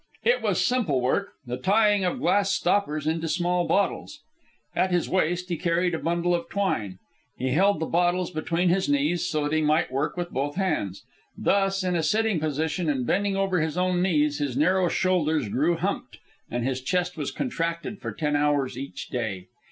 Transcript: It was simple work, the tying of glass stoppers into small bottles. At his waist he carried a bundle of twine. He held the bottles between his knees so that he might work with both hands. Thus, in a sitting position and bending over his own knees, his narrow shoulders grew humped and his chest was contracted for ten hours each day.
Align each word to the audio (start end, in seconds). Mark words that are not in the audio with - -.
It 0.23 0.41
was 0.41 0.65
simple 0.65 0.99
work, 0.99 1.33
the 1.45 1.57
tying 1.57 2.03
of 2.05 2.17
glass 2.21 2.51
stoppers 2.51 3.05
into 3.05 3.27
small 3.27 3.67
bottles. 3.67 4.23
At 4.75 4.89
his 4.89 5.07
waist 5.07 5.49
he 5.49 5.57
carried 5.57 5.93
a 5.93 5.99
bundle 5.99 6.33
of 6.33 6.49
twine. 6.49 6.97
He 7.37 7.49
held 7.49 7.79
the 7.79 7.85
bottles 7.85 8.31
between 8.31 8.69
his 8.69 8.89
knees 8.89 9.27
so 9.27 9.43
that 9.43 9.53
he 9.55 9.61
might 9.61 9.91
work 9.91 10.17
with 10.17 10.31
both 10.31 10.55
hands. 10.55 11.03
Thus, 11.37 11.83
in 11.83 11.95
a 11.95 12.01
sitting 12.01 12.39
position 12.39 12.89
and 12.89 13.05
bending 13.05 13.35
over 13.37 13.61
his 13.61 13.77
own 13.77 14.01
knees, 14.01 14.39
his 14.39 14.57
narrow 14.57 14.87
shoulders 14.89 15.49
grew 15.49 15.75
humped 15.77 16.17
and 16.49 16.65
his 16.65 16.81
chest 16.81 17.15
was 17.15 17.29
contracted 17.29 18.01
for 18.01 18.11
ten 18.11 18.35
hours 18.35 18.79
each 18.79 19.09
day. 19.09 19.49